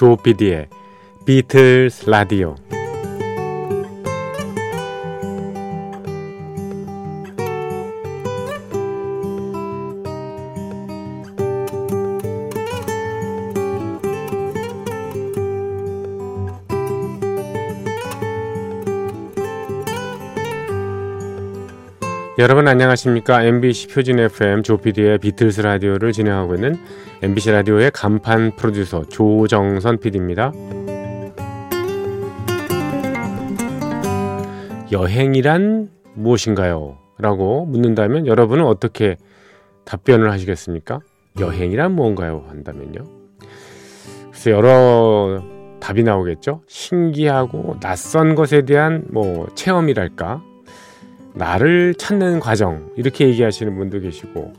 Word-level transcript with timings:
조피디의 0.00 0.68
비틀스 1.26 2.08
라디오 2.08 2.54
여러분 22.40 22.66
안녕하십니까? 22.68 23.42
MBC 23.42 23.88
표준 23.88 24.18
FM 24.18 24.62
조피디의 24.62 25.18
비틀스 25.18 25.60
라디오를 25.60 26.12
진행하고 26.12 26.54
있는 26.54 26.78
MBC 27.20 27.50
라디오의 27.50 27.90
간판 27.90 28.56
프로듀서 28.56 29.04
조정선 29.10 29.98
PD입니다. 29.98 30.50
여행이란 34.90 35.90
무엇인가요? 36.14 36.96
라고 37.18 37.66
묻는다면 37.66 38.26
여러분은 38.26 38.64
어떻게 38.64 39.18
답변을 39.84 40.32
하시겠습니까? 40.32 41.00
여행이란 41.38 41.92
무언가요? 41.92 42.46
한다면요. 42.48 43.04
그래서 44.30 44.50
여러 44.50 45.42
답이 45.78 46.04
나오겠죠. 46.04 46.62
신기하고 46.66 47.76
낯선 47.80 48.34
것에 48.34 48.62
대한 48.62 49.04
뭐 49.10 49.46
체험이랄까 49.54 50.42
나를 51.34 51.94
찾는 51.94 52.40
과정 52.40 52.90
이렇게 52.96 53.28
얘기하시는 53.28 53.76
분도 53.76 54.00
계시고 54.00 54.52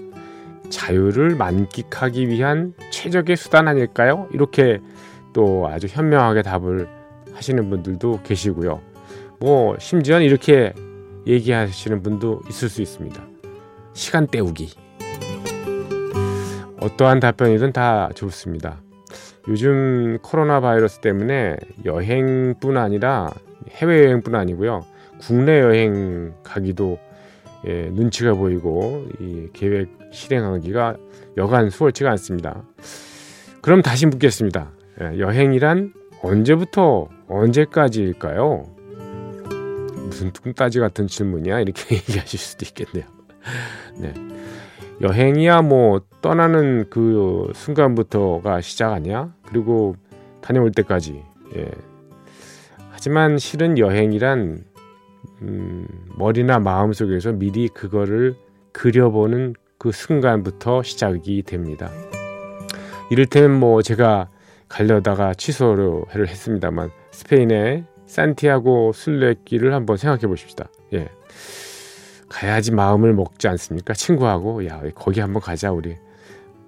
자유를 0.69 1.35
만끽하기 1.35 2.29
위한 2.29 2.73
최적의 2.91 3.35
수단 3.35 3.67
아닐까요? 3.67 4.27
이렇게 4.31 4.79
또 5.33 5.67
아주 5.67 5.87
현명하게 5.87 6.43
답을 6.43 6.87
하시는 7.33 7.69
분들도 7.69 8.21
계시고요. 8.23 8.81
뭐 9.39 9.75
심지어는 9.79 10.25
이렇게 10.25 10.73
얘기하시는 11.27 12.01
분도 12.01 12.41
있을 12.49 12.69
수 12.69 12.81
있습니다. 12.81 13.21
시간 13.93 14.27
때우기. 14.27 14.71
어떠한 16.79 17.19
답변이든 17.19 17.73
다 17.73 18.09
좋습니다. 18.15 18.81
요즘 19.47 20.17
코로나 20.21 20.61
바이러스 20.61 20.99
때문에 20.99 21.57
여행뿐 21.85 22.77
아니라 22.77 23.31
해외여행뿐 23.69 24.35
아니고요. 24.35 24.85
국내 25.21 25.59
여행 25.61 26.33
가기도 26.43 26.99
예, 27.67 27.89
눈치가 27.91 28.33
보이고 28.33 29.05
이 29.19 29.47
계획 29.53 29.89
실행하기가 30.11 30.97
여간 31.37 31.69
수월치가 31.69 32.09
않습니다. 32.11 32.63
그럼 33.61 33.81
다시 33.81 34.07
묻겠습니다. 34.07 34.71
예, 35.01 35.19
여행이란 35.19 35.93
언제부터 36.23 37.07
언제까지일까요? 37.27 38.65
무슨 40.05 40.31
뚱따지 40.31 40.79
같은 40.79 41.07
질문이야 41.07 41.61
이렇게 41.61 41.95
얘기하실 41.95 42.39
수도 42.39 42.65
있겠네요. 42.65 43.09
네. 43.97 44.13
여행이야 45.01 45.61
뭐 45.61 46.01
떠나는 46.21 46.89
그 46.89 47.51
순간부터가 47.55 48.61
시작 48.61 48.91
아니야? 48.91 49.33
그리고 49.47 49.95
다녀올 50.41 50.71
때까지. 50.71 51.23
예. 51.55 51.71
하지만 52.91 53.37
실은 53.37 53.77
여행이란 53.77 54.70
음, 55.41 55.87
머리나 56.17 56.59
마음 56.59 56.93
속에서 56.93 57.31
미리 57.31 57.67
그거를 57.67 58.35
그려보는 58.73 59.55
그 59.77 59.91
순간부터 59.91 60.83
시작이 60.83 61.43
됩니다. 61.43 61.89
이를테면 63.09 63.59
뭐 63.59 63.81
제가 63.81 64.29
가려다가 64.69 65.33
취소를 65.33 66.27
했습니다만 66.27 66.91
스페인의 67.11 67.85
산티아고 68.05 68.93
순례길을 68.93 69.73
한번 69.73 69.97
생각해 69.97 70.27
보십시다. 70.27 70.69
예. 70.93 71.09
가야지 72.29 72.71
마음을 72.71 73.13
먹지 73.13 73.47
않습니까? 73.49 73.93
친구하고 73.93 74.65
야 74.65 74.81
거기 74.95 75.19
한번 75.19 75.41
가자 75.41 75.71
우리 75.71 75.97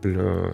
물론 0.02 0.54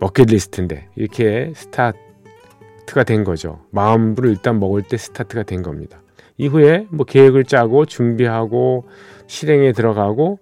버킷리스트인데 0.00 0.88
이렇게 0.96 1.52
스타트가 1.54 3.04
된 3.06 3.24
거죠. 3.24 3.64
마음을 3.70 4.26
일단 4.26 4.60
먹을 4.60 4.82
때 4.82 4.98
스타트가 4.98 5.44
된 5.44 5.62
겁니다. 5.62 6.02
이후에 6.38 6.86
뭐 6.90 7.04
계획을 7.06 7.44
짜고 7.44 7.86
준비하고 7.86 8.84
실행에 9.26 9.72
들어가고 9.72 10.38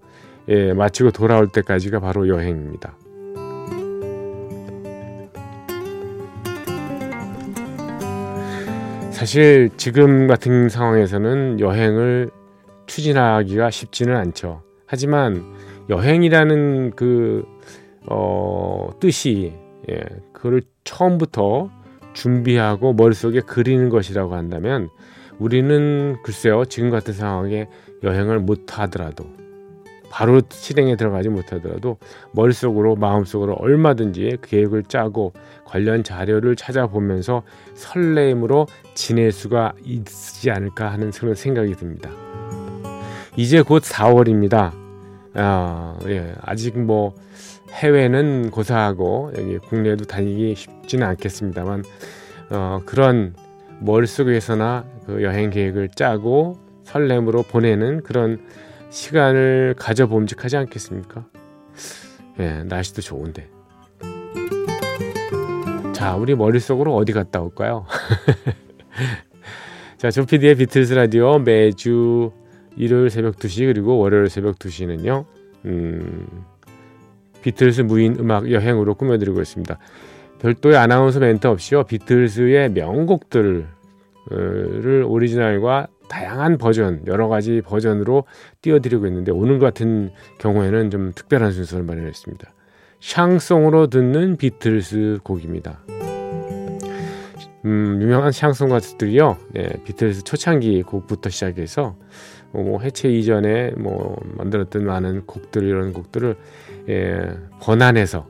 예, 0.48 0.72
마치고 0.74 1.10
돌아올 1.10 1.48
때까지가 1.48 2.00
바로 2.00 2.28
여행입니다. 2.28 2.96
사실 9.10 9.70
지금 9.76 10.26
같은 10.26 10.68
상황에서는 10.68 11.60
여행을 11.60 12.30
추진하기가 12.86 13.70
쉽지는 13.70 14.16
않죠. 14.16 14.62
하지만 14.86 15.42
여행이라는 15.88 16.92
그 16.94 17.44
어, 18.06 18.90
뜻이 19.00 19.54
예, 19.90 20.02
그걸 20.32 20.62
처음부터 20.84 21.70
준비하고 22.12 22.92
머릿속에 22.92 23.40
그리는 23.40 23.88
것이라고 23.88 24.34
한다면 24.34 24.90
우리는 25.38 26.16
글쎄요 26.22 26.64
지금 26.64 26.90
같은 26.90 27.12
상황에 27.12 27.68
여행을 28.02 28.40
못 28.40 28.78
하더라도 28.78 29.26
바로 30.14 30.40
실행에 30.48 30.94
들어가지 30.94 31.28
못하더라도 31.28 31.98
머릿속으로 32.30 32.94
마음속으로 32.94 33.54
얼마든지 33.54 34.38
계획을 34.42 34.84
짜고 34.84 35.32
관련 35.64 36.04
자료를 36.04 36.54
찾아보면서 36.54 37.42
설레임으로 37.74 38.68
지낼 38.94 39.32
수가 39.32 39.72
있지 39.82 40.52
않을까 40.52 40.92
하는 40.92 41.10
그런 41.10 41.34
생각이 41.34 41.74
듭니다. 41.74 42.10
이제 43.36 43.60
곧 43.62 43.82
4월입니다. 43.82 44.70
아, 45.34 45.98
예, 46.06 46.32
아직 46.42 46.78
뭐 46.78 47.14
해외는 47.72 48.52
고사하고 48.52 49.32
여기 49.36 49.58
국내도 49.58 50.04
다니기 50.04 50.54
쉽지는 50.54 51.08
않겠습니다만 51.08 51.82
어, 52.50 52.80
그런 52.86 53.34
머릿속에서나 53.84 54.84
그 55.06 55.22
여행 55.22 55.50
계획을 55.50 55.90
짜고 55.90 56.58
설렘으로 56.84 57.42
보내는 57.42 58.02
그런 58.02 58.40
시간을 58.90 59.74
가져봄직하지 59.78 60.56
않겠습니까? 60.56 61.26
예, 62.40 62.62
날씨도 62.64 63.02
좋은데. 63.02 63.48
자, 65.92 66.16
우리 66.16 66.34
머릿속으로 66.34 66.94
어디 66.94 67.12
갔다 67.12 67.40
올까요? 67.40 67.86
자, 69.98 70.10
조피디의 70.10 70.56
비틀스 70.56 70.94
라디오 70.94 71.38
매주 71.38 72.32
일요일 72.76 73.10
새벽 73.10 73.36
2시 73.36 73.66
그리고 73.66 73.98
월요일 73.98 74.28
새벽 74.28 74.58
2시는요. 74.58 75.24
음, 75.66 76.26
비틀스 77.42 77.82
무인 77.82 78.16
음악 78.18 78.50
여행으로 78.50 78.94
꾸며드리고 78.94 79.40
있습니다. 79.40 79.78
별도의 80.40 80.76
아나운서 80.76 81.20
멘트 81.20 81.46
없이요. 81.46 81.84
비틀스의 81.84 82.72
명곡들을 82.72 83.73
오리지널과 84.30 85.88
다양한 86.08 86.58
버전, 86.58 87.02
여러 87.06 87.28
가지 87.28 87.62
버전으로 87.62 88.24
띄워드리고 88.62 89.06
있는데 89.06 89.32
오늘 89.32 89.58
같은 89.58 90.10
경우에는 90.38 90.90
좀 90.90 91.12
특별한 91.14 91.52
순서를 91.52 91.84
마련했습니다. 91.84 92.52
샹송으로 93.00 93.88
듣는 93.88 94.36
비틀스 94.36 95.18
곡입니다. 95.22 95.80
음, 97.64 97.98
유명한 98.02 98.32
샹송 98.32 98.68
가수들이요, 98.68 99.38
네, 99.52 99.68
비틀스 99.84 100.24
초창기 100.24 100.82
곡부터 100.82 101.30
시작해서 101.30 101.96
뭐 102.52 102.80
해체 102.80 103.08
이전에 103.08 103.72
뭐 103.72 104.16
만들었던 104.36 104.84
많은 104.84 105.26
곡들 105.26 105.64
이런 105.64 105.92
곡들을 105.92 106.36
예, 106.88 107.30
번안해서 107.60 108.28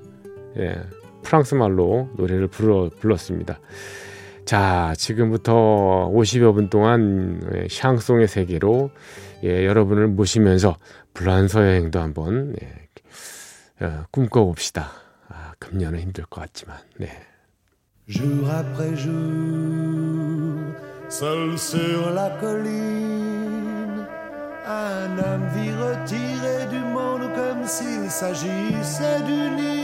예, 0.58 0.76
프랑스 1.22 1.54
말로 1.56 2.08
노래를 2.16 2.46
불러, 2.46 2.88
불렀습니다. 3.00 3.58
자, 4.44 4.92
지금부터 4.98 6.10
50여 6.12 6.54
분 6.54 6.68
동안 6.68 7.40
예, 7.54 7.66
샹송의 7.70 8.28
세계로 8.28 8.90
예, 9.42 9.64
여러분을 9.66 10.08
모시면서 10.08 10.76
불란서 11.14 11.62
여행도 11.66 12.00
한번 12.00 12.54
예, 12.60 13.84
어, 13.84 14.04
꿈꿔봅시다. 14.10 14.90
아, 15.28 15.52
금년은 15.58 15.98
힘들 15.98 16.24
것 16.24 16.42
같지만, 16.42 16.76
네. 16.98 17.08
Jour 18.06 18.50
après 18.50 18.94
jour, 18.96 19.14
seul 21.08 21.56
sur 21.56 22.10
la 22.12 22.28
colline, 22.38 24.06
un 24.66 25.18
homme 25.18 25.48
vit 25.54 25.72
retiré 25.72 26.66
du 26.70 26.80
monde 26.92 27.32
comme 27.34 27.66
s'il 27.66 28.10
s'agissait 28.10 29.22
d'une 29.24 29.58
île. 29.58 29.83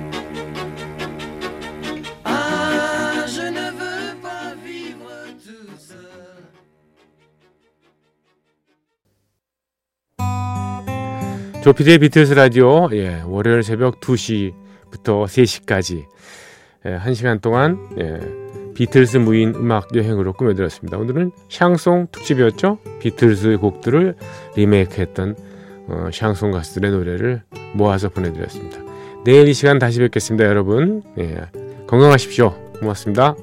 조피디의 11.61 11.99
비틀스 11.99 12.33
라디오 12.33 12.89
예, 12.93 13.21
월요일 13.23 13.61
새벽 13.61 13.99
2시부터 13.99 15.25
3시까지 15.25 16.05
예, 16.87 16.97
1시간 16.97 17.39
동안 17.39 17.77
예, 17.99 18.19
비틀스 18.73 19.17
무인 19.17 19.53
음악 19.53 19.95
여행으로 19.95 20.33
꾸며드렸습니다. 20.33 20.97
오늘은 20.97 21.31
샹송 21.49 22.07
특집이었죠. 22.11 22.79
비틀스 22.99 23.57
곡들을 23.57 24.15
리메이크했던 24.55 25.35
어, 25.89 26.09
샹송 26.11 26.49
가수들의 26.49 26.89
노래를 26.91 27.43
모아서 27.75 28.09
보내드렸습니다. 28.09 28.79
내일 29.23 29.47
이 29.47 29.53
시간 29.53 29.77
다시 29.77 29.99
뵙겠습니다, 29.99 30.45
여러분. 30.45 31.03
예, 31.19 31.45
건강하십시오. 31.85 32.55
고맙습니다. 32.79 33.35